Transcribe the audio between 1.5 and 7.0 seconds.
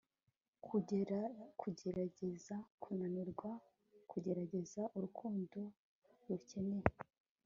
Kugerageza kunanirwa kugerageza urukundo rukennye